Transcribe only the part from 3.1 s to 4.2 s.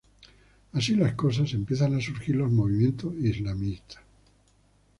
islamistas.